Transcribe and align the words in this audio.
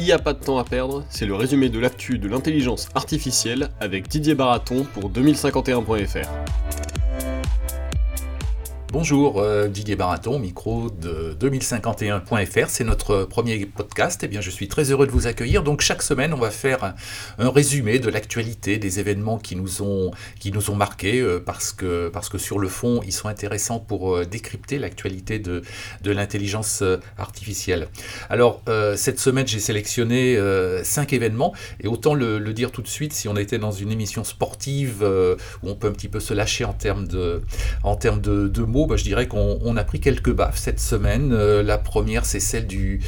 Il 0.00 0.04
n'y 0.04 0.12
a 0.12 0.18
pas 0.18 0.32
de 0.32 0.42
temps 0.42 0.56
à 0.56 0.64
perdre, 0.64 1.04
c'est 1.10 1.26
le 1.26 1.34
résumé 1.34 1.68
de 1.68 1.78
l'actu 1.78 2.18
de 2.18 2.26
l'intelligence 2.26 2.88
artificielle 2.94 3.68
avec 3.80 4.08
Didier 4.08 4.34
Baraton 4.34 4.86
pour 4.94 5.10
2051.fr. 5.10 6.26
Bonjour, 8.92 9.40
euh, 9.40 9.68
Didier 9.68 9.94
Baraton, 9.94 10.40
micro 10.40 10.90
de 10.90 11.36
2051.fr, 11.38 12.68
c'est 12.68 12.82
notre 12.82 13.22
premier 13.22 13.64
podcast. 13.64 14.20
Eh 14.24 14.26
bien, 14.26 14.40
je 14.40 14.50
suis 14.50 14.66
très 14.66 14.90
heureux 14.90 15.06
de 15.06 15.12
vous 15.12 15.28
accueillir. 15.28 15.62
Donc, 15.62 15.80
chaque 15.80 16.02
semaine, 16.02 16.34
on 16.34 16.38
va 16.38 16.50
faire 16.50 16.96
un, 17.38 17.50
résumé 17.50 18.00
de 18.00 18.10
l'actualité, 18.10 18.78
des 18.78 18.98
événements 18.98 19.38
qui 19.38 19.54
nous 19.54 19.82
ont, 19.82 20.10
qui 20.40 20.52
marqués, 20.74 21.20
euh, 21.20 21.38
parce, 21.38 21.70
que, 21.70 22.08
parce 22.08 22.28
que 22.28 22.36
sur 22.36 22.58
le 22.58 22.66
fond, 22.66 23.00
ils 23.06 23.12
sont 23.12 23.28
intéressants 23.28 23.78
pour 23.78 24.16
euh, 24.16 24.24
décrypter 24.24 24.80
l'actualité 24.80 25.38
de, 25.38 25.62
l'intelligence 26.04 26.82
artificielle. 27.16 27.86
Alors, 28.28 28.62
cette 28.96 29.20
semaine, 29.20 29.46
j'ai 29.46 29.60
sélectionné 29.60 30.36
cinq 30.82 31.12
événements, 31.12 31.54
et 31.80 31.86
autant 31.86 32.14
le, 32.14 32.40
dire 32.52 32.72
tout 32.72 32.82
de 32.82 32.88
suite, 32.88 33.12
si 33.12 33.28
on 33.28 33.36
était 33.36 33.58
dans 33.58 33.70
une 33.70 33.92
émission 33.92 34.24
sportive 34.24 35.04
où 35.62 35.68
on 35.70 35.76
peut 35.76 35.86
un 35.86 35.92
petit 35.92 36.08
peu 36.08 36.18
se 36.18 36.34
lâcher 36.34 36.64
en 36.64 36.72
termes 36.72 37.06
de 37.06 38.62
mots, 38.64 38.79
bah, 38.86 38.96
je 38.96 39.04
dirais 39.04 39.26
qu'on 39.26 39.76
a 39.76 39.84
pris 39.84 40.00
quelques 40.00 40.32
baffes 40.32 40.58
cette 40.58 40.80
semaine. 40.80 41.32
Euh, 41.32 41.62
la 41.62 41.78
première, 41.78 42.24
c'est 42.24 42.40
celle 42.40 42.66
du, 42.66 43.00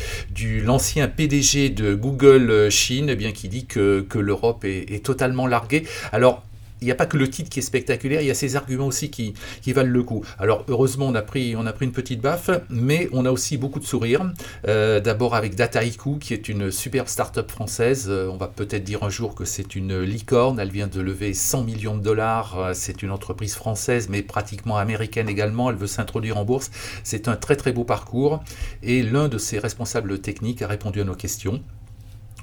l'ancien 0.65 1.09
PDG 1.09 1.71
de 1.71 1.95
Google 1.95 2.51
euh, 2.51 2.71
Chine, 2.71 3.09
eh 3.09 3.17
bien, 3.17 3.33
qui 3.33 3.49
dit 3.49 3.67
que, 3.67 4.01
que 4.01 4.19
l'Europe 4.19 4.65
est, 4.65 4.93
est, 4.93 5.05
totalement 5.05 5.47
larguée. 5.47 5.85
Alors, 6.13 6.43
il 6.83 6.87
n'y 6.87 6.91
a 6.91 6.97
pas 6.97 7.07
que 7.07 7.17
le 7.17 7.31
titre 7.31 7.49
qui 7.49 7.61
est 7.61 7.63
spectaculaire, 7.63 8.21
il 8.21 8.27
y 8.27 8.31
a 8.31 8.35
ces 8.35 8.57
arguments 8.57 8.87
aussi 8.87 9.09
qui, 9.11 9.35
valent 9.73 9.91
le 9.91 10.03
coup. 10.03 10.25
Alors 10.39 10.65
heureusement, 10.69 11.07
on 11.07 11.15
a 11.15 11.23
pris, 11.23 11.55
on 11.57 11.65
a 11.65 11.73
pris 11.73 11.87
une 11.87 11.93
petite 11.93 12.21
baffe, 12.21 12.51
mais 12.69 13.09
on 13.13 13.25
a 13.25 13.31
aussi 13.31 13.57
beaucoup 13.57 13.79
de 13.79 13.85
sourires. 13.85 14.33
Euh, 14.67 15.01
d'abord 15.01 15.35
avec 15.35 15.55
Dataiku, 15.55 16.19
qui 16.19 16.35
est 16.35 16.49
une 16.49 16.71
superbe 16.71 17.07
start-up 17.07 17.51
française. 17.51 18.07
Euh, 18.09 18.29
on 18.29 18.37
va 18.37 18.49
peut-être 18.49 18.83
dire 18.83 19.05
un 19.05 19.11
jour 19.11 19.35
que 19.35 19.45
c'est 19.45 19.77
une 19.77 20.01
licorne. 20.01 20.59
Elle 20.59 20.71
vient 20.71 20.89
de 20.89 21.01
lever 21.01 21.35
100 21.35 21.63
millions 21.63 21.97
de 21.97 22.03
dollars. 22.03 22.59
Euh, 22.59 22.73
c'est 22.75 23.03
une 23.03 23.11
entreprise 23.11 23.55
française, 23.55 24.09
mais 24.11 24.23
pratiquement 24.23 24.77
américaine 24.77 25.29
également. 25.29 25.71
Elle 25.71 25.77
veut 25.77 25.87
s'introduire 25.87 26.37
en 26.37 26.45
bourse. 26.45 26.71
C'est 27.05 27.29
un 27.29 27.37
très 27.37 27.57
très 27.57 27.73
beau 27.73 27.85
parcours. 27.85 28.43
Et 28.83 29.03
l'un 29.03 29.29
de 29.29 29.39
ses 29.39 29.59
responsables 29.61 30.19
techniques 30.21 30.63
a 30.63 30.67
répondu 30.67 31.01
à 31.01 31.05
nos 31.05 31.15
questions. 31.15 31.63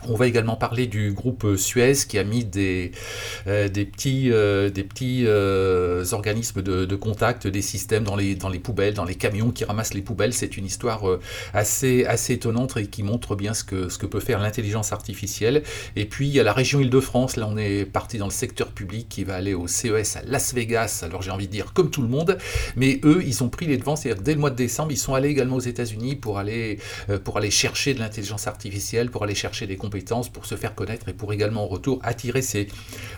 On 0.08 0.16
va 0.16 0.28
également 0.28 0.56
parler 0.56 0.88
du 0.88 1.12
groupe 1.12 1.58
Suez 1.58 1.94
qui 2.08 2.18
a 2.18 2.24
mis 2.24 2.46
des, 2.46 2.92
euh, 3.48 3.68
des 3.68 3.86
petits, 3.86 4.32
euh, 4.32 4.70
des 4.70 4.84
petits 4.84 5.26
euh, 5.28 6.06
organismes 6.14 6.62
de, 6.62 6.96
contact, 6.96 7.48
des 7.48 7.62
systèmes 7.62 8.06
dans 8.06 8.16
les, 8.16 8.36
dans 8.36 8.50
les 8.50 8.60
poubelles, 8.60 8.94
dans 8.94 9.04
les 9.04 9.16
camions 9.16 9.52
qui 9.52 9.66
ramassent 9.66 9.94
les 9.94 10.02
poubelles. 10.02 10.34
C'est 10.34 10.56
une 10.58 10.66
histoire 10.66 11.04
assez, 11.54 12.06
assez 12.06 12.34
étonnante 12.34 12.78
et 12.78 12.88
qui 12.88 13.04
montre 13.04 13.36
bien 13.36 13.54
ce 13.54 13.64
que, 13.64 13.90
ce 13.90 13.98
que 13.98 14.06
peut 14.06 14.20
faire 14.20 14.40
l'intelligence 14.40 14.94
artificielle. 14.94 15.64
Et 15.96 16.06
puis 16.06 16.28
il 16.28 16.34
y 16.34 16.40
a 16.40 16.44
la 16.44 16.54
région 16.54 16.80
Île-de-France, 16.80 17.36
là 17.36 17.48
on 17.50 17.58
est 17.58 17.86
parti 17.86 18.18
dans 18.18 18.26
le 18.26 18.32
secteur 18.32 18.72
public 18.72 19.08
qui 19.10 19.24
va 19.24 19.36
aller 19.36 19.54
au 19.54 19.68
CES 19.68 20.16
à 20.16 20.22
Las 20.26 20.54
Vegas, 20.54 21.02
alors 21.04 21.22
j'ai 21.22 21.32
envie 21.32 21.48
de 21.48 21.52
dire 21.52 21.74
comme 21.74 21.90
tout 21.90 22.02
le 22.02 22.08
monde, 22.08 22.38
mais 22.76 23.00
eux 23.04 23.22
ils 23.26 23.44
ont 23.44 23.50
pris 23.50 23.66
les 23.66 23.78
devants, 23.78 23.96
c'est-à-dire 23.96 24.24
dès 24.24 24.34
le 24.34 24.40
mois 24.40 24.50
de 24.50 24.56
décembre, 24.56 24.92
ils 24.92 24.98
sont 24.98 25.14
allés 25.14 25.30
également 25.30 25.58
aux 25.58 25.60
États-Unis 25.60 26.16
pour 26.16 26.38
aller, 26.38 26.80
pour 27.24 27.38
aller 27.38 27.52
chercher 27.52 27.94
de 27.94 28.00
l'intelligence 28.00 28.48
artificielle, 28.48 29.10
pour 29.10 29.24
aller 29.24 29.36
chercher 29.36 29.68
des 29.68 29.76
compétences, 29.76 29.99
pour 30.32 30.46
se 30.46 30.56
faire 30.56 30.76
connaître 30.76 31.10
et 31.10 31.14
pour 31.14 31.34
également 31.34 31.64
en 31.64 31.68
retour 31.68 32.00
attirer 32.04 32.42
ces, 32.42 32.68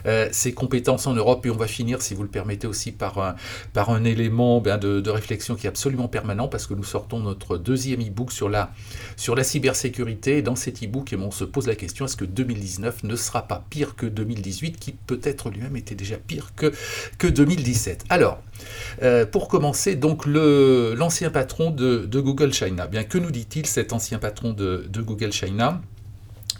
euh, 0.06 0.30
compétences 0.56 1.08
en 1.08 1.14
Europe. 1.14 1.46
Et 1.46 1.50
on 1.50 1.56
va 1.56 1.68
finir, 1.68 2.02
si 2.02 2.14
vous 2.14 2.24
le 2.24 2.30
permettez, 2.30 2.68
aussi 2.68 2.92
par 2.92 3.36
un, 3.76 4.04
élément 4.04 4.62
ben, 4.62 4.78
de, 4.78 5.09
réflexion 5.09 5.56
qui 5.56 5.68
est 5.68 5.70
absolument 5.70 6.08
permanent 6.08 6.48
parce 6.48 6.68
que 6.68 6.74
nous 6.74 6.84
sortons 6.84 7.20
notre 7.20 7.58
deuxième 7.58 8.02
e-book 8.02 8.32
sur 8.32 8.50
la, 8.50 8.72
cybersécurité. 9.44 10.42
Dans 10.42 10.56
cet 10.56 10.84
e-book, 10.84 11.16
on 11.18 11.32
se 11.32 11.44
pose 11.44 11.68
la 11.68 11.76
question 11.76 12.06
est-ce 12.06 12.18
que 12.18 12.26
2019 12.26 13.04
ne 13.04 13.16
sera 13.16 13.48
pas 13.48 13.64
pire 13.70 13.96
que 13.96 14.06
2018, 14.06 14.80
qui 14.80 14.92
peut-être 14.92 15.50
lui-même 15.50 15.76
était 15.76 15.96
déjà 15.96 16.18
pire 16.18 16.54
que, 16.56 16.74
que 17.18 17.28
2017 17.28 18.06
Alors, 18.09 18.40
euh, 19.03 19.25
pour 19.25 19.48
commencer, 19.48 19.96
donc 19.96 20.25
l'ancien 20.25 21.30
patron 21.30 21.72
de, 21.72 22.08
Google 22.22 22.53
China. 22.53 22.88
Bien, 22.88 23.03
que 23.03 23.18
nous 23.18 23.31
dit-il 23.31 23.66
cet 23.66 23.94
ancien 23.94 24.19
patron 24.19 24.53
de 24.53 25.02
Google 25.02 25.31
China? 25.31 25.81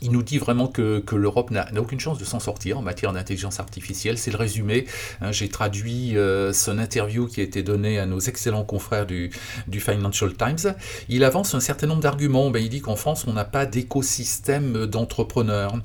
Il 0.02 0.12
nous 0.12 0.24
dit 0.24 0.38
vraiment 0.38 0.68
que, 0.68 1.04
l'Europe 1.12 1.52
n'a 1.52 1.68
aucune 1.78 2.00
chance 2.00 2.18
de 2.18 2.26
s'en 2.26 2.40
sortir 2.40 2.80
en 2.80 2.82
matière 2.82 3.14
d'intelligence 3.14 3.60
artificielle. 3.60 4.18
C'est 4.18 4.32
le 4.32 4.38
résumé. 4.38 4.86
Hein, 5.22 5.32
j'ai 5.32 5.50
traduit 5.50 6.18
euh, 6.18 6.54
son 6.54 6.80
interview 6.80 7.28
qui 7.28 7.42
a 7.42 7.44
été 7.44 7.64
donnée 7.64 8.00
à 8.00 8.06
nos 8.06 8.20
excellents 8.20 8.64
confrères 8.64 9.06
du, 9.06 9.32
Financial 9.72 10.34
Times. 10.34 10.74
Il 11.10 11.24
avance 11.24 11.54
un 11.54 11.60
certain 11.60 11.88
nombre 11.88 12.02
d'arguments. 12.02 12.50
Ben, 12.50 12.64
il 12.64 12.70
dit 12.70 12.82
qu'en 12.82 12.96
France, 12.96 13.26
on 13.28 13.34
n'a 13.34 13.46
pas 13.46 13.66
d'écosystème 13.66 14.86
d'entrepreneurs. 14.86 15.76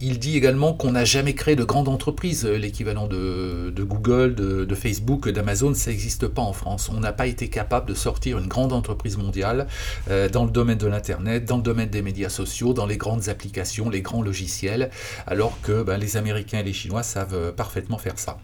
Il 0.00 0.18
dit 0.18 0.36
également 0.36 0.74
qu'on 0.74 0.92
n'a 0.92 1.04
jamais 1.04 1.34
créé 1.34 1.56
de 1.56 1.64
grande 1.64 1.88
entreprise. 1.88 2.44
L'équivalent 2.44 3.06
de, 3.06 3.72
Google, 3.78 4.34
de, 4.34 4.74
Facebook, 4.74 5.28
d'Amazon, 5.28 5.74
ça 5.74 5.90
n'existe 5.90 6.28
pas 6.28 6.42
en 6.42 6.52
France. 6.52 6.90
On 6.94 7.00
n'a 7.00 7.12
pas 7.12 7.26
été 7.26 7.48
capable 7.48 7.88
de 7.88 7.94
sortir 7.94 8.38
une 8.38 8.48
grande 8.48 8.72
entreprise 8.72 9.16
mondiale 9.16 9.66
euh, 10.10 10.28
dans 10.28 10.44
le 10.44 10.50
domaine 10.50 10.78
de 10.78 10.86
l'Internet, 10.86 11.44
dans 11.44 11.56
le 11.56 11.62
domaine 11.62 11.88
des 11.88 12.02
médias 12.02 12.28
sociaux, 12.28 12.72
dans 12.72 12.86
les 12.86 12.96
applications, 13.28 13.90
les 13.90 14.02
grands 14.02 14.22
logiciels, 14.22 14.90
alors 15.26 15.58
que 15.62 15.82
ben, 15.82 15.96
les 15.96 16.16
Américains 16.16 16.60
et 16.60 16.62
les 16.62 16.72
Chinois 16.72 17.02
savent 17.02 17.34
euh, 17.34 17.52
parfaitement 17.52 17.98
faire 17.98 18.18
ça. 18.18 18.38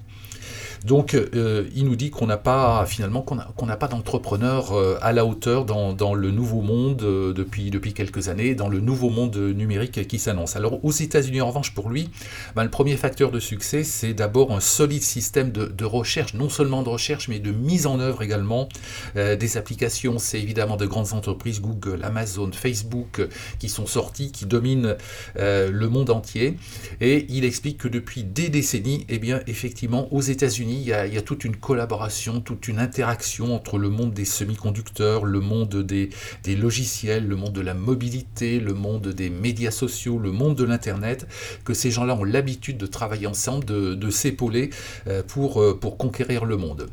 Donc, 0.84 1.14
euh, 1.14 1.68
il 1.74 1.84
nous 1.84 1.96
dit 1.96 2.10
qu'on 2.10 2.26
n'a 2.26 2.36
pas, 2.36 2.84
finalement, 2.86 3.22
qu'on 3.22 3.66
n'a 3.66 3.76
pas 3.76 3.88
d'entrepreneur 3.88 4.72
euh, 4.72 4.98
à 5.00 5.12
la 5.12 5.24
hauteur 5.24 5.64
dans, 5.64 6.14
le 6.14 6.30
nouveau 6.30 6.60
monde 6.60 7.02
euh, 7.02 7.32
depuis, 7.32 7.70
quelques 7.94 8.28
années, 8.28 8.54
dans 8.54 8.68
le 8.68 8.80
nouveau 8.80 9.08
monde 9.08 9.36
numérique 9.36 10.06
qui 10.08 10.18
s'annonce. 10.18 10.56
Alors, 10.56 10.84
aux 10.84 10.90
États-Unis, 10.90 11.40
en 11.40 11.48
revanche, 11.48 11.72
pour 11.74 11.88
lui, 11.88 12.10
ben, 12.56 12.64
le 12.64 12.70
premier 12.70 12.96
facteur 12.96 13.30
de 13.30 13.38
succès, 13.38 13.84
c'est 13.84 14.14
d'abord 14.14 14.52
un 14.52 14.60
solide 14.60 15.02
système 15.02 15.52
de, 15.52 15.66
de, 15.66 15.84
recherche, 15.84 16.34
non 16.34 16.48
seulement 16.48 16.82
de 16.82 16.88
recherche, 16.88 17.28
mais 17.28 17.38
de 17.38 17.52
mise 17.52 17.86
en 17.86 18.00
œuvre 18.00 18.22
également 18.22 18.68
des 19.14 19.56
applications. 19.56 20.18
C'est 20.18 20.40
évidemment 20.40 20.76
de 20.76 20.86
grandes 20.86 21.12
entreprises, 21.12 21.60
Google, 21.60 22.00
Amazon, 22.02 22.50
Facebook, 22.52 23.26
qui 23.58 23.68
sont 23.68 23.86
sortis, 23.86 24.32
qui 24.32 24.46
dominent 24.46 24.96
le 25.36 25.86
monde 25.86 26.10
entier. 26.10 26.56
Et 27.00 27.26
il 27.28 27.44
explique 27.44 27.78
que 27.78 27.88
depuis 27.88 28.24
des 28.24 28.48
décennies, 28.48 29.04
eh 29.08 29.18
bien, 29.18 29.40
effectivement, 29.46 30.12
aux 30.12 30.20
États-Unis, 30.20 30.71
il 30.72 30.82
y, 30.82 30.92
a, 30.92 31.22
toute 31.22 31.44
une 31.44 31.56
collaboration, 31.56 32.40
toute 32.40 32.68
une 32.68 32.78
interaction 32.78 33.54
entre 33.54 33.78
le 33.78 33.88
monde 33.88 34.12
des 34.12 34.24
semi-conducteurs, 34.24 35.24
le 35.24 35.40
monde 35.40 35.76
des, 35.82 36.10
logiciels, 36.46 37.26
le 37.26 37.36
monde 37.36 37.52
de 37.52 37.60
la 37.60 37.74
mobilité, 37.74 38.60
le 38.60 38.74
monde 38.74 39.08
des 39.08 39.30
médias 39.30 39.70
sociaux, 39.70 40.18
le 40.18 40.32
monde 40.32 40.56
de 40.56 40.64
l'Internet, 40.64 41.26
que 41.64 41.74
ces 41.74 41.90
gens-là 41.90 42.14
ont 42.14 42.24
l'habitude 42.24 42.78
de 42.78 42.86
travailler 42.86 43.26
ensemble, 43.26 43.64
de, 43.64 44.10
s'épauler 44.10 44.70
euh, 45.06 45.22
euh, 45.36 45.74
pour 45.74 45.96
conquérir 45.96 46.44
le 46.44 46.56
monde. 46.56 46.88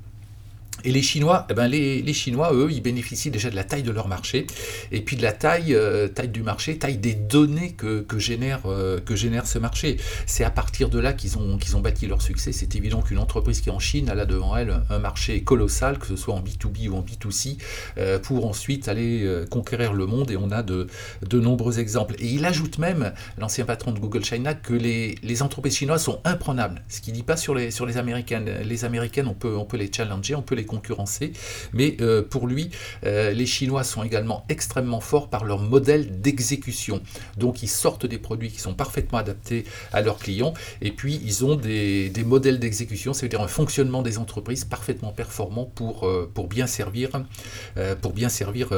Et 0.83 0.91
les 0.91 1.01
Chinois, 1.01 1.45
eh 1.49 1.53
ben 1.53 1.67
les, 1.67 2.01
les, 2.01 2.13
Chinois, 2.13 2.53
eux, 2.53 2.69
ils 2.71 2.81
bénéficient 2.81 3.31
déjà 3.31 3.49
de 3.49 3.55
la 3.55 3.63
taille 3.63 3.83
de 3.83 3.91
leur 3.91 4.07
marché, 4.07 4.47
et 4.91 5.01
puis 5.01 5.15
de 5.15 5.21
la 5.21 5.33
taille, 5.33 5.75
euh, 5.75 6.07
taille 6.07 6.29
du 6.29 6.43
marché, 6.43 6.77
taille 6.77 6.97
des 6.97 7.13
données 7.13 7.73
que, 7.73 8.01
que 8.01 8.17
génère, 8.17 8.61
euh, 8.65 8.99
que 8.99 9.15
génère 9.15 9.45
ce 9.45 9.59
marché. 9.59 9.97
C'est 10.25 10.43
à 10.43 10.51
partir 10.51 10.89
de 10.89 10.99
là 10.99 11.13
qu'ils 11.13 11.37
ont, 11.37 11.57
qu'ils 11.57 11.75
ont 11.75 11.81
bâti 11.81 12.07
leur 12.07 12.21
succès. 12.21 12.51
C'est 12.51 12.75
évident 12.75 13.01
qu'une 13.01 13.17
entreprise 13.17 13.61
qui 13.61 13.69
est 13.69 13.71
en 13.71 13.79
Chine, 13.79 14.09
elle 14.11 14.19
a 14.19 14.25
devant 14.25 14.55
elle 14.55 14.81
un 14.89 14.99
marché 14.99 15.43
colossal, 15.43 15.99
que 15.99 16.07
ce 16.07 16.15
soit 16.15 16.33
en 16.33 16.41
B2B 16.41 16.89
ou 16.89 16.95
en 16.95 17.01
B2C, 17.01 17.57
euh, 17.97 18.19
pour 18.19 18.45
ensuite 18.45 18.87
aller 18.87 19.27
conquérir 19.49 19.93
le 19.93 20.05
monde, 20.05 20.31
et 20.31 20.37
on 20.37 20.51
a 20.51 20.63
de, 20.63 20.87
de 21.27 21.39
nombreux 21.39 21.79
exemples. 21.79 22.15
Et 22.19 22.27
il 22.27 22.45
ajoute 22.45 22.77
même, 22.77 23.13
l'ancien 23.37 23.65
patron 23.65 23.91
de 23.91 23.99
Google 23.99 24.23
China, 24.23 24.53
que 24.53 24.73
les, 24.73 25.15
les 25.23 25.41
entreprises 25.41 25.75
chinoises 25.75 26.03
sont 26.03 26.21
imprenables, 26.23 26.81
ce 26.87 27.01
qu'il 27.01 27.13
ne 27.13 27.17
dit 27.17 27.23
pas 27.23 27.37
sur 27.37 27.53
les, 27.53 27.71
sur 27.71 27.85
les 27.85 27.97
Américaines. 27.97 28.49
Les 28.63 28.85
Américaines, 28.85 29.27
on 29.27 29.33
peut, 29.33 29.55
on 29.55 29.65
peut 29.65 29.77
les 29.77 29.91
challenger, 29.91 30.35
on 30.35 30.41
peut 30.41 30.55
les 30.55 30.65
concurrencer, 30.69 31.33
mais 31.73 31.97
euh, 31.99 32.21
pour 32.21 32.47
lui, 32.47 32.69
euh, 33.05 33.31
les 33.31 33.45
Chinois 33.45 33.83
sont 33.83 34.03
également 34.03 34.45
extrêmement 34.49 35.01
forts 35.01 35.29
par 35.29 35.43
leur 35.43 35.59
modèle 35.59 36.21
d'exécution. 36.21 37.01
Donc 37.37 37.63
ils 37.63 37.67
sortent 37.67 38.05
des 38.05 38.19
produits 38.19 38.51
qui 38.51 38.59
sont 38.59 38.75
parfaitement 38.75 39.17
adaptés 39.17 39.65
à 39.91 40.01
leurs 40.01 40.19
clients, 40.19 40.53
et 40.81 40.91
puis 40.91 41.19
ils 41.25 41.43
ont 41.43 41.55
des, 41.55 42.11
modèles 42.25 42.59
d'exécution, 42.59 43.13
c'est-à-dire 43.13 43.41
un 43.41 43.47
fonctionnement 43.47 44.03
des 44.03 44.19
entreprises 44.19 44.63
parfaitement 44.63 45.11
performant 45.11 45.65
pour, 45.65 46.07
euh, 46.07 46.29
pour 46.31 46.47
bien 46.47 46.67
servir, 46.67 47.09
pour 48.01 48.13
bien 48.13 48.29
servir 48.29 48.69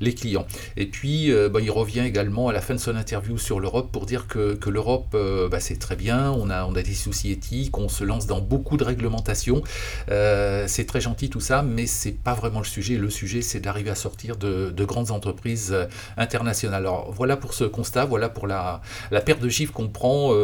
les 0.00 0.14
clients. 0.14 0.46
Et 0.76 0.86
puis 0.86 1.30
bah, 1.52 1.60
il 1.60 1.70
revient 1.70 2.00
également 2.00 2.48
à 2.48 2.52
la 2.52 2.60
fin 2.60 2.74
de 2.74 2.80
son 2.80 2.96
interview 2.96 3.38
sur 3.38 3.60
l'Europe 3.60 3.92
pour 3.92 4.06
dire 4.06 4.26
que, 4.26 4.54
que 4.54 4.70
l'Europe, 4.70 5.16
bah, 5.50 5.60
c'est 5.60 5.78
très 5.78 5.96
bien, 5.96 6.32
on 6.32 6.50
a, 6.50 6.64
on 6.64 6.74
a 6.74 6.82
des 6.82 6.94
soucis 6.94 7.30
éthiques, 7.30 7.78
on 7.78 7.88
se 7.88 8.02
lance 8.02 8.26
dans 8.26 8.40
beaucoup 8.40 8.76
de 8.76 8.84
réglementations, 8.84 9.62
c'est 10.08 10.86
très 10.86 11.00
gentil 11.00 11.11
tout 11.14 11.40
ça, 11.40 11.62
mais 11.62 11.86
c'est 11.86 12.12
pas 12.12 12.34
vraiment 12.34 12.58
le 12.58 12.64
sujet. 12.64 12.96
Le 12.96 13.10
sujet, 13.10 13.42
c'est 13.42 13.60
d'arriver 13.60 13.90
à 13.90 13.94
sortir 13.94 14.36
de, 14.36 14.70
de, 14.70 14.84
grandes 14.84 15.10
entreprises 15.10 15.74
internationales. 16.16 16.82
Alors 16.82 17.12
voilà 17.12 17.36
pour 17.36 17.54
ce 17.54 17.64
constat, 17.64 18.04
voilà 18.04 18.28
pour 18.28 18.46
la, 18.46 18.80
la 19.10 19.20
perte 19.20 19.40
de 19.40 19.48
chiffres 19.48 19.72
qu'on 19.72 19.88
prend. 19.88 20.34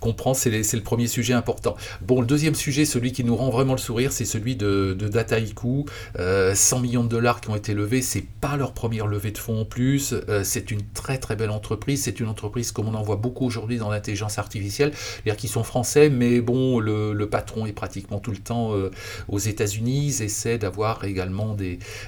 qu'on 0.00 0.14
prend, 0.14 0.34
c'est 0.34 0.50
le 0.50 0.82
premier 0.82 1.06
sujet 1.06 1.34
important. 1.34 1.76
Bon, 2.00 2.20
le 2.20 2.26
deuxième 2.26 2.54
sujet, 2.54 2.84
celui 2.84 3.12
qui 3.12 3.24
nous 3.24 3.36
rend 3.36 3.50
vraiment 3.50 3.72
le 3.72 3.78
sourire, 3.78 4.12
c'est 4.12 4.24
celui 4.24 4.56
de, 4.56 4.96
de 4.98 5.08
Dataiku. 5.08 5.86
100 6.16 6.80
millions 6.80 7.04
de 7.04 7.08
dollars 7.08 7.40
qui 7.40 7.50
ont 7.50 7.56
été 7.56 7.74
levés, 7.74 8.02
c'est 8.02 8.24
pas 8.40 8.56
leur 8.56 8.72
première 8.72 9.06
levée 9.06 9.30
de 9.30 9.38
fonds 9.38 9.60
en 9.60 9.64
plus. 9.64 10.14
c'est 10.42 10.70
une 10.70 10.82
très 10.94 11.18
très 11.18 11.36
belle 11.36 11.50
entreprise. 11.50 12.02
C'est 12.02 12.20
une 12.20 12.28
entreprise 12.28 12.72
comme 12.72 12.88
on 12.88 12.94
en 12.94 13.02
voit 13.02 13.16
beaucoup 13.16 13.44
aujourd'hui 13.44 13.78
dans 13.78 13.90
l'intelligence 13.90 14.38
artificielle, 14.38 14.92
c'est-à-dire 14.94 15.36
qu'ils 15.36 15.50
sont 15.50 15.64
français, 15.64 16.10
mais 16.10 16.40
bon, 16.40 16.78
le, 16.80 17.28
patron 17.28 17.66
est 17.66 17.72
pratiquement 17.72 18.20
tout 18.20 18.30
le 18.30 18.38
temps 18.38 18.74
euh, 18.74 18.90
aux 19.28 19.38
États-Unis. 19.38 19.87
Ils 19.88 20.22
essaient 20.22 20.58
d'avoir 20.58 21.04
également 21.04 21.56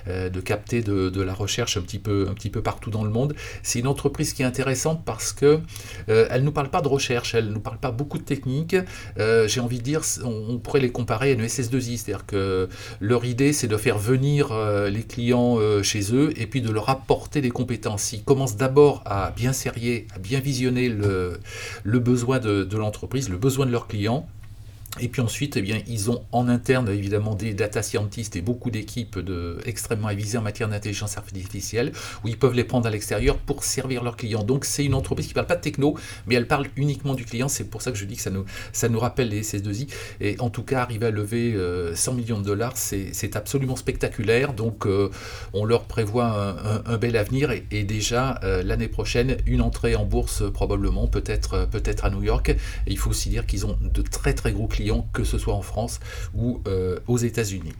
euh, 0.08 0.28
de 0.28 0.40
capter 0.40 0.82
de, 0.82 1.20
la 1.20 1.34
recherche 1.34 1.76
un 1.76 1.82
petit 1.82 1.98
peu, 1.98 2.26
partout 2.62 2.90
dans 2.90 3.04
le 3.04 3.10
monde. 3.10 3.34
C'est 3.62 3.78
une 3.78 3.86
entreprise 3.86 4.32
qui 4.32 4.42
est 4.42 4.44
intéressante 4.44 5.02
parce 5.04 5.32
que 5.32 5.60
euh, 6.08 6.26
elle 6.30 6.44
nous 6.44 6.52
parle 6.52 6.70
pas 6.70 6.82
de 6.82 6.88
recherche, 6.88 7.34
elle 7.34 7.48
nous 7.48 7.60
parle 7.60 7.78
pas 7.78 7.90
beaucoup 7.90 8.18
de 8.18 8.24
technique. 8.24 8.76
J'ai 9.16 9.60
envie 9.60 9.78
de 9.78 9.84
dire, 9.84 10.02
on, 10.24 10.58
pourrait 10.58 10.80
les 10.80 10.92
comparer 10.92 11.30
à 11.30 11.32
une 11.32 11.44
SS2I, 11.44 11.96
c'est-à-dire 11.96 12.26
que 12.26 12.68
leur 13.00 13.24
idée, 13.24 13.52
c'est 13.52 13.68
de 13.68 13.76
faire 13.76 13.98
venir 13.98 14.52
les 14.90 15.02
clients 15.02 15.58
chez 15.82 16.14
eux 16.14 16.32
et 16.36 16.46
puis 16.46 16.60
de 16.60 16.70
leur 16.70 16.88
apporter 16.88 17.40
des 17.40 17.50
compétences. 17.50 18.12
Ils 18.12 18.24
commencent 18.24 18.56
d'abord 18.56 19.02
à 19.06 19.30
bien 19.30 19.52
serrer, 19.52 20.06
à 20.14 20.18
bien 20.18 20.40
visionner 20.40 20.88
le, 20.88 21.40
besoin 21.98 22.38
de 22.38 22.76
l'entreprise, 22.76 23.28
le 23.28 23.38
besoin 23.38 23.66
de 23.66 23.72
leurs 23.72 23.86
clients, 23.86 24.26
et 24.98 25.08
puis 25.08 25.22
ensuite, 25.22 25.56
eh 25.56 25.62
bien, 25.62 25.81
ils 25.87 26.10
ont 26.10 26.25
en 26.32 26.48
interne 26.48 26.88
évidemment 26.88 27.37
des 27.37 27.54
data 27.54 27.81
scientists 27.81 28.34
et 28.34 28.40
beaucoup 28.40 28.70
d'équipes 28.70 29.19
extrêmement 29.64 30.08
avisées 30.08 30.37
en 30.37 30.42
matière 30.42 30.69
d'intelligence 30.69 31.16
artificielle, 31.16 31.92
où 32.25 32.28
ils 32.28 32.37
peuvent 32.37 32.54
les 32.54 32.64
prendre 32.64 32.88
à 32.88 32.90
l'extérieur 32.90 33.38
pour 33.38 33.62
servir 33.62 34.02
leurs 34.02 34.16
clients. 34.16 34.42
Donc 34.42 34.64
c'est 34.64 34.84
une 34.84 34.94
entreprise 34.94 35.26
qui 35.26 35.32
ne 35.32 35.34
parle 35.37 35.46
pas 35.46 35.56
de 35.56 35.60
techno, 35.60 35.96
mais 36.26 36.34
elle 36.34 36.48
parle 36.48 36.66
uniquement 36.76 37.14
du 37.14 37.25
client. 37.25 37.48
C'est 37.48 37.64
pour 37.64 37.82
ça 37.82 37.92
que 37.92 37.98
je 37.98 38.04
dis 38.04 38.16
que 38.16 38.22
ça 38.22 38.31
nous, 38.31 38.44
ça 38.72 38.88
nous 38.88 38.98
rappelle 38.98 39.28
les 39.28 39.42
SS2I. 39.42 39.88
Et 40.20 40.37
en 40.40 40.50
tout 40.50 40.64
cas, 40.64 40.81
arriver 40.81 41.06
à 41.06 41.10
lever 41.10 41.52
100 41.94 42.12
euh, 42.12 42.14
millions 42.14 42.40
de 42.40 42.44
dollars, 42.44 42.76
c'est 42.76 43.37
absolument 43.37 43.76
spectaculaire. 43.76 44.54
Donc 44.54 44.87
euh, 44.87 45.08
on 45.52 45.64
leur 45.64 45.84
prévoit 45.84 46.56
un, 46.84 46.98
bel 46.98 47.16
avenir 47.16 47.52
et, 47.52 47.84
déjà 47.84 48.40
euh, 48.42 48.62
l'année 48.64 48.88
prochaine, 48.88 49.37
une 49.46 49.62
entrée 49.62 49.94
en 49.94 50.04
bourse 50.04 50.42
probablement, 50.52 51.06
peut-être 51.06 51.69
peut, 51.70 51.78
-être, 51.78 52.04
à 52.04 52.10
New 52.10 52.25
York. 52.25 52.48
Et 52.48 52.56
il 52.88 52.98
faut 52.98 53.10
aussi 53.10 53.28
dire 53.28 53.46
qu'ils 53.46 53.66
ont 53.66 53.78
de 53.81 54.02
très 54.02 54.34
très 54.34 54.52
gros 54.52 54.66
clients 54.66 54.79
que 55.12 55.24
ce 55.24 55.38
soit 55.38 55.54
en 55.54 55.62
France 55.62 56.00
ou 56.34 56.60
euh, 56.66 56.98
aux 57.06 57.18
États-Unis. 57.18 57.72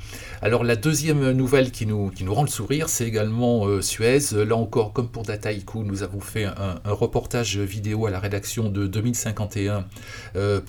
Alors 0.43 0.65
la 0.65 0.77
deuxième 0.77 1.31
nouvelle 1.33 1.71
qui 1.71 1.87
nous, 1.87 2.11
qui 2.11 2.25
nous 2.25 2.35
rend 2.35 2.43
le 2.43 2.49
sourire, 2.49 2.89
c'est 2.89 3.07
également 3.07 3.67
euh, 3.67 3.81
Suez. 3.81 4.19
Là 4.33 4.57
encore, 4.57 4.93
comme 4.93 5.09
pour 5.09 5.23
Dataiku, 5.23 5.83
nous 5.85 6.03
avons 6.03 6.21
fait 6.21 6.45
un, 6.45 6.81
reportage 6.85 7.59
vidéo 7.59 8.07
à 8.07 8.11
la 8.11 8.19
rédaction 8.19 8.69
de 8.69 8.87
2051.fr, 8.87 9.85
euh, 10.37 10.61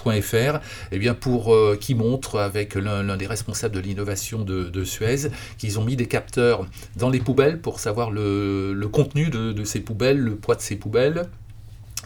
eh 0.92 1.00
bien 1.00 1.14
pour 1.14 1.56
qui 1.80 1.96
montre 1.96 2.40
avec 2.40 2.76
l'un 2.76 3.18
des 3.18 3.28
responsables 3.28 3.76
de 3.76 3.80
l'innovation 3.80 4.44
de, 4.44 4.84
Suez 4.84 5.30
qu'ils 5.58 5.80
ont 5.80 5.84
mis 5.84 5.96
des 5.96 6.08
capteurs 6.08 6.66
dans 6.96 7.10
les 7.10 7.20
poubelles 7.20 7.62
pour 7.62 7.80
savoir 7.80 8.12
le, 8.12 8.88
contenu 8.92 9.30
de 9.30 9.64
ces 9.64 9.80
poubelles, 9.80 10.20
le 10.20 10.36
poids 10.36 10.56
de 10.56 10.62
ces 10.62 10.76
poubelles 10.76 11.28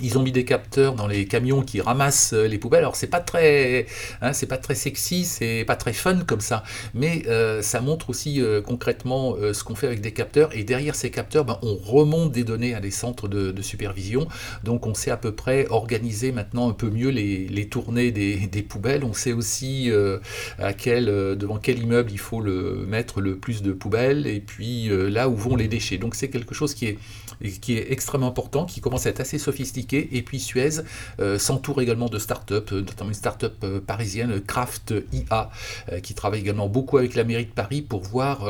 ils 0.01 0.17
ont 0.17 0.23
mis 0.23 0.31
des 0.31 0.43
capteurs 0.43 0.93
dans 0.93 1.07
les 1.07 1.25
camions 1.25 1.61
qui 1.61 1.79
ramassent 1.79 2.33
euh, 2.33 2.47
les 2.47 2.57
poubelles. 2.57 2.81
Alors 2.81 2.95
c'est 2.95 3.07
pas 3.07 3.21
très, 3.21 3.85
hein, 4.21 4.33
c'est 4.33 4.45
pas 4.45 4.57
très 4.57 4.75
sexy, 4.75 5.23
c'est 5.23 5.63
pas 5.65 5.75
très 5.75 5.93
fun 5.93 6.19
comme 6.25 6.41
ça, 6.41 6.63
mais 6.93 7.23
euh, 7.27 7.61
ça 7.61 7.79
montre 7.79 8.09
aussi 8.09 8.41
euh, 8.41 8.61
concrètement 8.61 9.35
ce 9.53 9.63
qu'on 9.63 9.75
fait 9.75 9.87
avec 9.87 10.01
des 10.01 10.11
capteurs. 10.11 10.55
Et 10.55 10.63
derrière 10.63 10.95
ces 10.95 11.11
capteurs, 11.11 11.45
ben, 11.45 11.59
on 11.61 11.75
remonte 11.75 12.31
des 12.31 12.43
données 12.43 12.75
à 12.75 12.81
des 12.81 12.91
centres 12.91 13.27
de, 13.27 13.61
supervision. 13.61 14.27
Donc 14.63 14.85
on 14.85 14.93
sait 14.93 15.09
à 15.09 15.17
peu 15.17 15.31
près 15.33 15.65
organiser 15.69 16.31
maintenant 16.31 16.69
un 16.69 16.73
peu 16.73 16.89
mieux 16.89 17.09
les, 17.09 17.69
tournées 17.69 18.11
des, 18.11 18.35
des, 18.47 18.61
poubelles. 18.61 19.03
On 19.03 19.13
sait 19.13 19.33
aussi 19.33 19.89
à 20.59 20.73
quel, 20.73 21.05
devant 21.05 21.57
quel 21.57 21.79
immeuble 21.79 22.11
il 22.11 22.19
faut 22.19 22.41
le 22.41 22.85
mettre 22.87 23.21
le 23.21 23.37
plus 23.37 23.63
de 23.63 23.71
poubelles 23.71 24.27
et 24.27 24.39
puis 24.39 24.89
là 25.09 25.29
où 25.29 25.35
vont 25.35 25.55
les 25.55 25.67
déchets. 25.67 25.97
Donc 25.97 26.13
c'est 26.13 26.29
quelque 26.29 26.53
chose 26.53 26.75
qui 26.75 26.85
est, 26.85 26.97
qui 27.59 27.75
est 27.77 27.91
extrêmement 27.91 28.27
important, 28.27 28.65
qui 28.65 28.81
commence 28.81 29.07
à 29.07 29.09
être 29.09 29.21
assez 29.21 29.39
sophistiqué 29.39 29.84
et 29.93 30.21
puis 30.21 30.39
Suez 30.39 30.81
euh, 31.19 31.37
s'entoure 31.37 31.81
également 31.81 32.07
de 32.07 32.19
start-up, 32.19 32.69
euh, 32.71 32.81
notamment 32.81 33.09
une 33.09 33.15
start-up 33.15 33.53
euh, 33.63 33.79
parisienne, 33.79 34.41
Craft 34.41 34.93
IA, 35.13 35.49
qui 36.01 36.13
travaille 36.13 36.41
également 36.41 36.67
beaucoup 36.67 36.97
avec 36.97 37.15
la 37.15 37.23
mairie 37.23 37.45
de 37.45 37.51
Paris 37.51 37.81
pour 37.81 38.03
voir 38.03 38.47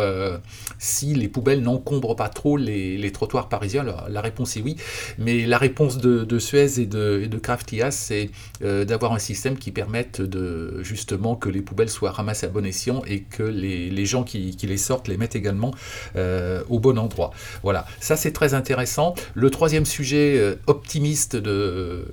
si 0.80 1.14
les 1.14 1.28
poubelles 1.28 1.62
n'encombrent 1.62 2.16
pas 2.16 2.30
trop 2.30 2.58
les, 2.58 3.12
trottoirs 3.12 3.50
parisiens. 3.50 3.84
la 3.84 4.22
réponse 4.22 4.58
est 4.58 4.62
oui, 4.62 4.76
mais 5.18 5.46
la 5.46 5.58
réponse 5.58 5.98
de, 5.98 6.40
Suez 6.40 6.80
et 6.80 6.86
de, 6.86 7.38
Craft 7.42 7.72
IA, 7.74 7.92
c'est 7.92 8.30
d'avoir 8.62 9.14
un 9.14 9.20
système 9.20 9.58
qui 9.58 9.72
permette 9.72 10.22
de 10.22 10.82
justement 10.84 11.36
que 11.36 11.50
les 11.50 11.62
poubelles 11.62 11.90
soient 11.90 12.12
ramassées 12.12 12.46
à 12.46 12.50
bon 12.50 12.66
escient 12.66 13.04
et 13.06 13.22
que 13.22 13.44
les, 13.44 14.06
gens 14.06 14.24
qui, 14.24 14.56
les 14.62 14.78
sortent 14.78 15.08
les 15.08 15.18
mettent 15.18 15.36
également 15.36 15.72
au 16.16 16.80
bon 16.80 16.98
endroit. 16.98 17.32
Voilà, 17.64 17.86
ça 18.00 18.16
c'est 18.16 18.32
très 18.32 18.54
intéressant. 18.54 19.16
Le 19.34 19.50
troisième 19.50 19.86
sujet 19.86 20.58
optimiste 20.68 21.25
de, 21.34 22.06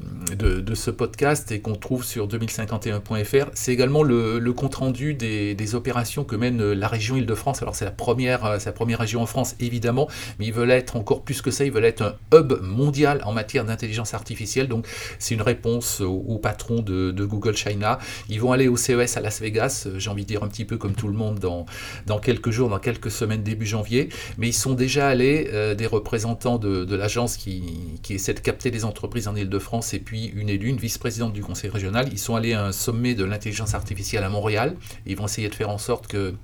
ce 0.74 0.90
podcast 0.90 1.52
et 1.52 1.60
qu'on 1.60 1.74
trouve 1.74 2.04
sur 2.04 2.26
2051.fr, 2.28 3.50
c'est 3.54 3.72
également 3.72 4.02
le, 4.02 4.52
compte-rendu 4.52 5.14
des, 5.14 5.74
opérations 5.74 6.24
que 6.24 6.36
mène 6.36 6.72
la 6.72 6.88
région 6.88 7.16
Île-de-France. 7.16 7.62
Alors 7.62 7.74
c'est 7.74 7.84
la, 7.84 7.90
première, 7.90 8.58
la 8.64 8.72
première 8.72 8.98
région 8.98 9.22
en 9.22 9.26
France, 9.26 9.54
évidemment, 9.60 10.08
mais 10.38 10.46
ils 10.46 10.52
veulent 10.52 10.70
être 10.70 10.96
encore 10.96 11.22
plus 11.22 11.42
que 11.42 11.50
ça, 11.50 11.64
ils 11.64 11.72
veulent 11.72 11.84
être 11.84 12.02
un 12.02 12.14
hub 12.34 12.54
mondial 12.62 13.22
en 13.24 13.32
matière 13.32 13.64
d'intelligence 13.64 14.14
artificielle. 14.14 14.68
Donc 14.68 14.86
c'est 15.18 15.34
une 15.34 15.42
réponse 15.42 16.00
au, 16.00 16.38
patron 16.38 16.82
de, 16.82 17.24
Google 17.24 17.56
China. 17.56 17.98
Ils 18.28 18.40
vont 18.40 18.52
aller 18.52 18.68
au 18.68 18.76
CES 18.76 19.16
à 19.16 19.20
Las 19.20 19.40
Vegas, 19.40 19.88
j'ai 19.96 20.10
envie 20.10 20.22
de 20.22 20.28
dire 20.28 20.42
un 20.42 20.48
petit 20.48 20.64
peu 20.64 20.76
comme 20.76 20.94
tout 20.94 21.08
le 21.08 21.14
monde 21.14 21.38
dans, 21.38 21.66
dans 22.06 22.18
quelques 22.18 22.50
jours, 22.50 22.68
dans 22.68 22.78
quelques 22.78 23.10
semaines 23.10 23.42
début 23.42 23.66
janvier, 23.66 24.08
mais 24.38 24.48
ils 24.48 24.54
sont 24.54 24.74
déjà 24.74 25.08
allés, 25.08 25.48
euh, 25.52 25.74
des 25.74 25.86
représentants 25.86 26.58
de, 26.58 26.84
de 26.84 26.96
l'agence 26.96 27.36
qui, 27.36 27.62
qui 28.02 28.14
essaie 28.14 28.34
de 28.34 28.40
capter 28.40 28.70
des 28.70 28.84
entreprises 28.84 29.01
en 29.26 29.37
Ile-de-France 29.37 29.94
et 29.94 29.99
puis 29.99 30.26
une 30.26 30.49
élue, 30.49 30.69
une 30.69 30.76
vice-présidente 30.76 31.32
du 31.32 31.43
conseil 31.43 31.70
régional. 31.70 32.08
Ils 32.12 32.19
sont 32.19 32.34
allés 32.34 32.54
à 32.54 32.64
un 32.64 32.72
sommet 32.72 33.14
de 33.14 33.25
l'intelligence 33.25 33.75
artificielle 33.75 34.25
à 34.25 34.28
Montréal. 34.28 34.76
Ils 35.06 35.16
vont 35.16 35.26
essayer 35.26 35.49
de 35.49 35.54
faire 35.54 35.70
en 35.70 35.78
sorte 35.78 36.06
que 36.06 36.34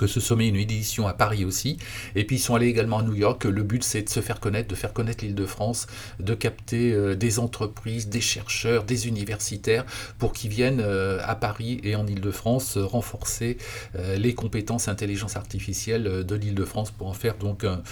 que 0.00 0.06
ce 0.06 0.18
sommet 0.18 0.48
une 0.48 0.56
édition 0.56 1.06
à 1.06 1.12
Paris 1.12 1.44
aussi. 1.44 1.76
Et 2.14 2.24
puis 2.24 2.36
ils 2.36 2.40
sont 2.40 2.54
allés 2.54 2.68
également 2.68 3.00
à 3.00 3.02
New 3.02 3.14
York. 3.14 3.44
Le 3.44 3.62
but 3.62 3.84
c'est 3.84 4.00
de 4.00 4.08
se 4.08 4.20
faire 4.20 4.40
connaître, 4.40 4.66
de 4.66 4.74
faire 4.74 4.94
connaître 4.94 5.22
l'île 5.22 5.34
de 5.34 5.44
France, 5.44 5.86
de 6.18 6.32
capter 6.32 6.94
euh, 6.94 7.14
des 7.14 7.38
entreprises, 7.38 8.08
des 8.08 8.22
chercheurs, 8.22 8.84
des 8.84 9.08
universitaires 9.08 9.84
pour 10.18 10.32
qu'ils 10.32 10.48
viennent 10.48 10.80
euh, 10.80 11.18
à 11.22 11.34
Paris 11.34 11.82
et 11.84 11.96
en 11.96 12.06
île 12.06 12.22
de 12.22 12.30
France 12.30 12.78
renforcer 12.78 13.58
euh, 13.94 14.16
les 14.16 14.32
compétences 14.32 14.88
intelligence 14.88 15.36
artificielle 15.36 16.24
de 16.24 16.34
l'île 16.34 16.54
de 16.54 16.64
France 16.64 16.90
pour 16.90 17.06
en 17.06 17.12
faire 17.12 17.36
donc 17.36 17.64
un, 17.64 17.82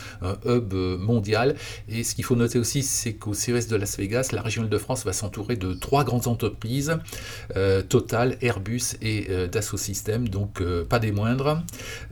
hub 0.46 0.72
mondial. 0.72 1.56
Et 1.90 2.04
ce 2.04 2.14
qu'il 2.14 2.24
faut 2.24 2.36
noter 2.36 2.58
aussi, 2.58 2.82
c'est 2.82 3.12
qu'au 3.12 3.34
CES 3.34 3.68
de 3.68 3.76
Las 3.76 3.98
Vegas, 3.98 4.30
la 4.32 4.40
région 4.40 4.64
Île-de-France 4.64 5.04
va 5.04 5.12
s'entourer 5.12 5.56
de 5.56 5.74
trois 5.74 6.04
grandes 6.04 6.26
entreprises, 6.26 6.96
Total, 7.88 8.38
Airbus 8.40 8.96
et 9.02 9.48
Dassault 9.48 9.76
Systèmes, 9.76 10.28
donc 10.28 10.62
pas 10.88 10.98
des 10.98 11.12
moindres. 11.12 11.62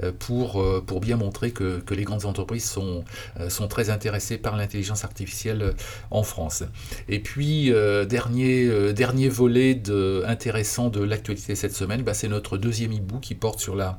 Euh, 0.03 0.13
pour, 0.19 0.61
euh, 0.61 0.83
pour 0.85 1.01
bien 1.01 1.17
montrer 1.17 1.51
que, 1.51 1.79
que 1.81 1.95
les 1.95 2.05
grandes 2.05 2.25
entreprises 2.25 2.65
sont, 2.65 3.05
euh, 3.41 3.49
sont 3.49 3.69
très 3.69 3.91
intéressées 3.91 4.39
par 4.39 4.57
l'intelligence 4.57 5.05
artificielle 5.05 5.75
en 6.11 6.23
France. 6.23 6.65
Et 7.09 7.21
puis, 7.21 7.73
dernier, 8.09 8.93
dernier 8.93 9.29
volet 9.29 9.75
de, 9.75 10.23
intéressant 10.27 10.89
de 10.89 11.03
l'actualité 11.03 11.55
cette 11.55 11.75
semaine, 11.75 12.03
bah, 12.03 12.15
c'est 12.15 12.29
notre 12.29 12.59
deuxième 12.59 12.93
e-book 12.93 13.21
qui 13.21 13.35
porte 13.35 13.61
sur 13.61 13.75
la, 13.75 13.99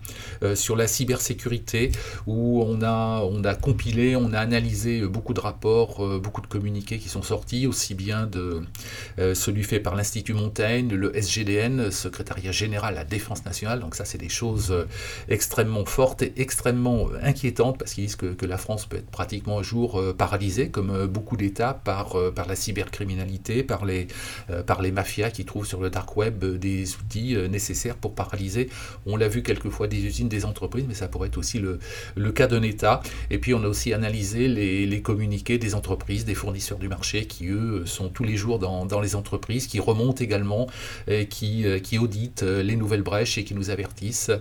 sur 0.56 0.76
la 0.76 0.88
cybersécurité, 0.88 1.92
où 2.26 2.64
on 2.64 2.82
a, 2.82 3.22
on 3.24 3.44
a 3.44 3.56
compilé, 3.56 4.16
on 4.16 4.34
a 4.34 4.40
analysé 4.40 5.02
beaucoup 5.02 5.34
de 5.34 5.40
rapports, 5.40 6.20
beaucoup 6.20 6.42
de 6.42 6.48
communiqués 6.48 6.98
qui 6.98 7.10
sont 7.10 7.22
sortis, 7.22 7.68
aussi 7.68 7.96
bien 7.96 8.28
de 8.28 8.62
celui 9.34 9.64
fait 9.64 9.80
par 9.80 9.96
l'Institut 9.96 10.34
Montaigne, 10.34 10.90
le 10.90 11.16
SGDN, 11.16 11.92
Secrétariat 11.92 12.52
Général 12.52 12.96
à 12.96 13.00
la 13.00 13.06
Défense 13.06 13.46
Nationale, 13.46 13.80
donc 13.80 13.96
ça 13.96 14.06
c'est 14.06 14.18
des 14.18 14.30
choses 14.30 14.74
extrêmement 15.30 15.77
extrêmement 15.82 15.86
fortes 15.86 16.22
et 16.22 16.34
extrêmement 16.38 17.10
inquiétantes 17.22 17.78
parce 17.78 17.94
qu'ils 17.94 18.06
disent 18.06 18.16
que, 18.16 18.46
la 18.46 18.58
France 18.58 18.86
peut 18.86 18.98
être 18.98 19.10
pratiquement 19.10 19.60
un 19.60 19.64
jour 19.64 20.02
paralysée, 20.18 20.70
comme 20.70 21.06
beaucoup 21.08 21.36
d'États, 21.36 21.74
par, 21.74 22.16
par 22.34 22.48
la 22.48 22.56
cybercriminalité, 22.56 23.62
par 23.64 23.84
les, 23.84 24.08
par 24.66 24.82
les 24.82 24.92
mafias 24.92 25.32
qui 25.32 25.44
trouvent 25.44 25.66
sur 25.66 25.82
le 25.82 25.90
dark 25.90 26.16
web 26.16 26.46
des 26.46 26.96
outils 26.96 27.36
nécessaires 27.50 27.96
pour 27.98 28.16
paralyser. 28.16 28.70
On 29.06 29.18
l'a 29.18 29.28
vu 29.28 29.44
quelquefois 29.44 29.88
des 29.88 30.06
usines, 30.06 30.30
des 30.30 30.46
entreprises, 30.46 30.86
mais 30.88 30.94
ça 30.94 31.08
pourrait 31.08 31.28
être 31.28 31.38
aussi 31.38 31.60
le, 31.60 31.80
le 32.16 32.32
cas 32.32 32.48
d'un 32.48 32.62
État. 32.62 33.02
Et 33.30 33.38
puis 33.38 33.54
on 33.54 33.64
a 33.64 33.68
aussi 33.68 33.94
analysé 33.94 34.48
les, 34.48 34.86
les, 34.86 35.02
communiqués 35.02 35.58
des 35.58 35.76
entreprises, 35.76 36.24
des 36.24 36.36
fournisseurs 36.36 36.78
du 36.78 36.88
marché 36.88 37.26
qui, 37.26 37.48
eux, 37.48 37.86
sont 37.86 38.10
tous 38.10 38.24
les 38.24 38.38
jours 38.38 38.60
dans, 38.60 38.86
dans 38.86 39.02
les 39.02 39.16
entreprises, 39.16 39.68
qui 39.68 39.80
remontent 39.80 40.24
également, 40.24 40.68
et 41.08 41.28
qui, 41.28 41.66
qui 41.82 41.98
auditent 41.98 42.44
les 42.44 42.76
nouvelles 42.76 43.04
brèches 43.04 43.38
et 43.38 43.44
qui 43.44 43.54
nous 43.54 43.70
avertissent 43.70 44.32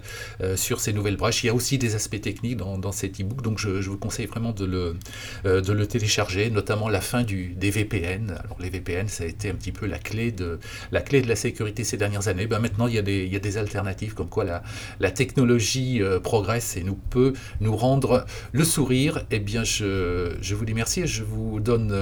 euh, 0.40 0.56
sur 0.56 0.80
ces 0.80 0.92
nouvelles 0.92 1.16
brèches. 1.16 1.25
Il 1.30 1.46
y 1.46 1.48
a 1.48 1.54
aussi 1.54 1.78
des 1.78 1.94
aspects 1.94 2.20
techniques 2.20 2.56
dans, 2.56 2.92
cet 2.92 3.20
e-book, 3.20 3.42
donc 3.42 3.58
je, 3.58 3.68
vous 3.68 3.98
conseille 3.98 4.26
vraiment 4.26 4.52
de 4.52 4.64
le, 4.64 4.96
euh, 5.44 5.60
de 5.60 5.72
le 5.72 5.86
télécharger, 5.86 6.50
notamment 6.50 6.88
la 6.88 7.00
fin 7.00 7.22
du, 7.22 7.48
des 7.48 7.70
VPN. 7.70 8.30
Alors 8.44 8.56
les 8.60 8.70
VPN, 8.70 9.08
ça 9.08 9.24
a 9.24 9.26
été 9.26 9.50
un 9.50 9.54
petit 9.54 9.72
peu 9.72 9.86
la 9.86 9.98
clé 9.98 10.32
de 10.32 10.58
la, 10.92 11.36
sécurité 11.36 11.84
ces 11.84 11.96
dernières 11.96 12.28
années. 12.28 12.46
Ben, 12.46 12.58
maintenant, 12.58 12.86
il 12.86 12.94
y, 12.94 12.98
a 12.98 13.02
des, 13.02 13.56
alternatives, 13.56 14.14
comme 14.14 14.28
quoi 14.28 14.44
la, 14.44 15.10
technologie 15.10 16.02
euh, 16.02 16.20
progresse 16.20 16.76
et 16.76 16.82
nous 16.82 16.96
peut 16.96 17.32
nous 17.60 17.76
rendre 17.76 18.26
le 18.52 18.64
sourire. 18.64 19.24
Eh 19.30 19.38
bien, 19.38 19.64
je, 19.64 20.54
vous 20.54 20.64
dis 20.64 20.74
merci 20.74 21.02
et 21.02 21.06
je 21.06 21.22
vous 21.22 21.60
donne 21.60 21.94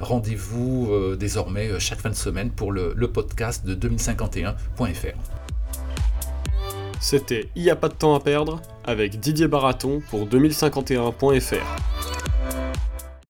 rendez-vous 0.00 1.16
désormais 1.18 1.78
chaque 1.80 2.00
fin 2.00 2.10
de 2.10 2.14
semaine 2.14 2.50
pour 2.50 2.72
le 2.72 3.06
podcast 3.08 3.64
de 3.66 3.74
2051.fr. 3.74 5.35
C'était 7.00 7.48
Il 7.54 7.62
n'y 7.62 7.70
a 7.70 7.76
pas 7.76 7.88
de 7.88 7.94
temps 7.94 8.14
à 8.14 8.20
perdre 8.20 8.60
avec 8.84 9.20
Didier 9.20 9.48
Baraton 9.48 10.02
pour 10.10 10.26
2051.fr. 10.26 11.95